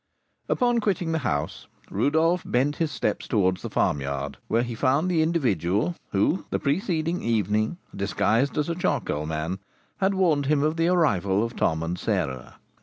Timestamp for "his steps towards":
2.77-3.61